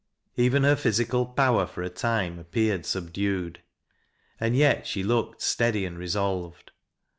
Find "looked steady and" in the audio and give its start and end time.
5.03-5.95